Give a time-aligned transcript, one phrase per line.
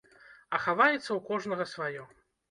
[0.57, 2.03] А хаваецца ў кожнага сваё.